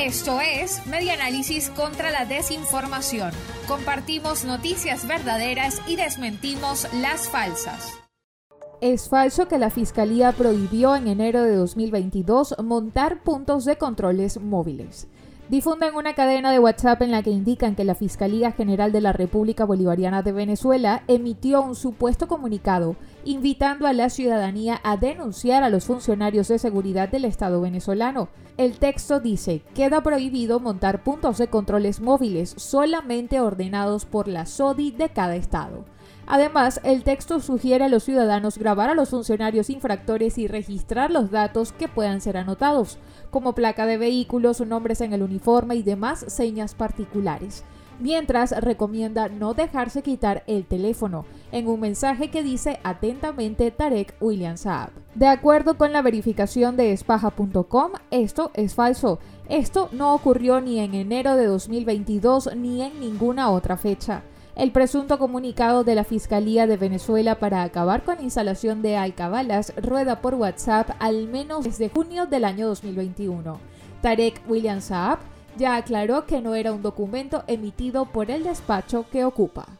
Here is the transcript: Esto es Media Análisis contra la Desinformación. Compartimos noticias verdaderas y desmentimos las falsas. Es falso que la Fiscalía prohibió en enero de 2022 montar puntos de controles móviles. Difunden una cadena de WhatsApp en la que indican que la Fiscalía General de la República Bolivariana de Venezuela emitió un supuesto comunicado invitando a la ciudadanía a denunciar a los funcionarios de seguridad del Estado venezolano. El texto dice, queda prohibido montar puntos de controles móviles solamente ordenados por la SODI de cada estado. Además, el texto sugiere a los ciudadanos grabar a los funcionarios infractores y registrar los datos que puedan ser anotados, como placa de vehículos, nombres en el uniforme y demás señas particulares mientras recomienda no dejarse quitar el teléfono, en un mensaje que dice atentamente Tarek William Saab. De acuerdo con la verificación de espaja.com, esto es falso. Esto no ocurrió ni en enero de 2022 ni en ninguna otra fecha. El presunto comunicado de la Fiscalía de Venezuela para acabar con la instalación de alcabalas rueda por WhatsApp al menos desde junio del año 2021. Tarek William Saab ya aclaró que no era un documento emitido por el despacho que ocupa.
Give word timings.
Esto 0.00 0.40
es 0.40 0.86
Media 0.86 1.12
Análisis 1.12 1.68
contra 1.68 2.10
la 2.10 2.24
Desinformación. 2.24 3.32
Compartimos 3.68 4.46
noticias 4.46 5.06
verdaderas 5.06 5.82
y 5.86 5.96
desmentimos 5.96 6.88
las 7.02 7.28
falsas. 7.28 7.92
Es 8.80 9.10
falso 9.10 9.46
que 9.46 9.58
la 9.58 9.68
Fiscalía 9.68 10.32
prohibió 10.32 10.96
en 10.96 11.06
enero 11.06 11.42
de 11.42 11.54
2022 11.54 12.56
montar 12.64 13.22
puntos 13.22 13.66
de 13.66 13.76
controles 13.76 14.40
móviles. 14.40 15.06
Difunden 15.50 15.96
una 15.96 16.14
cadena 16.14 16.52
de 16.52 16.60
WhatsApp 16.60 17.02
en 17.02 17.10
la 17.10 17.24
que 17.24 17.30
indican 17.30 17.74
que 17.74 17.82
la 17.82 17.96
Fiscalía 17.96 18.52
General 18.52 18.92
de 18.92 19.00
la 19.00 19.12
República 19.12 19.64
Bolivariana 19.64 20.22
de 20.22 20.30
Venezuela 20.30 21.02
emitió 21.08 21.60
un 21.60 21.74
supuesto 21.74 22.28
comunicado 22.28 22.94
invitando 23.24 23.88
a 23.88 23.92
la 23.92 24.10
ciudadanía 24.10 24.80
a 24.84 24.96
denunciar 24.96 25.64
a 25.64 25.68
los 25.68 25.86
funcionarios 25.86 26.46
de 26.46 26.60
seguridad 26.60 27.08
del 27.08 27.24
Estado 27.24 27.60
venezolano. 27.60 28.28
El 28.58 28.78
texto 28.78 29.18
dice, 29.18 29.62
queda 29.74 30.04
prohibido 30.04 30.60
montar 30.60 31.02
puntos 31.02 31.38
de 31.38 31.48
controles 31.48 32.00
móviles 32.00 32.54
solamente 32.56 33.40
ordenados 33.40 34.04
por 34.04 34.28
la 34.28 34.46
SODI 34.46 34.92
de 34.92 35.08
cada 35.08 35.34
estado. 35.34 35.84
Además, 36.32 36.80
el 36.84 37.02
texto 37.02 37.40
sugiere 37.40 37.86
a 37.86 37.88
los 37.88 38.04
ciudadanos 38.04 38.56
grabar 38.56 38.88
a 38.88 38.94
los 38.94 39.10
funcionarios 39.10 39.68
infractores 39.68 40.38
y 40.38 40.46
registrar 40.46 41.10
los 41.10 41.32
datos 41.32 41.72
que 41.72 41.88
puedan 41.88 42.20
ser 42.20 42.36
anotados, 42.36 42.98
como 43.30 43.56
placa 43.56 43.84
de 43.84 43.98
vehículos, 43.98 44.60
nombres 44.60 45.00
en 45.00 45.12
el 45.12 45.24
uniforme 45.24 45.74
y 45.74 45.82
demás 45.82 46.24
señas 46.28 46.76
particulares 46.76 47.64
mientras 47.98 48.52
recomienda 48.62 49.28
no 49.28 49.52
dejarse 49.52 50.02
quitar 50.02 50.42
el 50.46 50.64
teléfono, 50.64 51.26
en 51.52 51.68
un 51.68 51.80
mensaje 51.80 52.30
que 52.30 52.42
dice 52.42 52.80
atentamente 52.82 53.70
Tarek 53.70 54.14
William 54.20 54.56
Saab. 54.56 54.90
De 55.14 55.26
acuerdo 55.26 55.76
con 55.76 55.92
la 55.92 56.00
verificación 56.00 56.76
de 56.76 56.92
espaja.com, 56.92 57.92
esto 58.10 58.50
es 58.54 58.74
falso. 58.74 59.18
Esto 59.50 59.90
no 59.92 60.14
ocurrió 60.14 60.62
ni 60.62 60.78
en 60.78 60.94
enero 60.94 61.36
de 61.36 61.44
2022 61.46 62.56
ni 62.56 62.82
en 62.82 62.98
ninguna 63.00 63.50
otra 63.50 63.76
fecha. 63.76 64.22
El 64.56 64.72
presunto 64.72 65.18
comunicado 65.18 65.84
de 65.84 65.94
la 65.94 66.04
Fiscalía 66.04 66.66
de 66.66 66.76
Venezuela 66.76 67.36
para 67.36 67.62
acabar 67.62 68.02
con 68.02 68.16
la 68.16 68.22
instalación 68.22 68.82
de 68.82 68.96
alcabalas 68.96 69.72
rueda 69.76 70.20
por 70.20 70.34
WhatsApp 70.34 70.90
al 70.98 71.28
menos 71.28 71.64
desde 71.64 71.88
junio 71.88 72.26
del 72.26 72.44
año 72.44 72.66
2021. 72.66 73.58
Tarek 74.02 74.42
William 74.48 74.80
Saab 74.80 75.18
ya 75.56 75.76
aclaró 75.76 76.26
que 76.26 76.40
no 76.40 76.54
era 76.54 76.72
un 76.72 76.82
documento 76.82 77.44
emitido 77.46 78.06
por 78.06 78.30
el 78.30 78.44
despacho 78.44 79.06
que 79.10 79.24
ocupa. 79.24 79.79